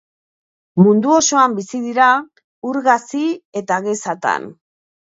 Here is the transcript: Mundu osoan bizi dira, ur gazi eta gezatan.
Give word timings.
Mundu 0.85 1.11
osoan 1.17 1.53
bizi 1.59 1.83
dira, 1.85 2.09
ur 2.73 2.83
gazi 2.91 3.25
eta 3.65 3.81
gezatan. 3.89 4.53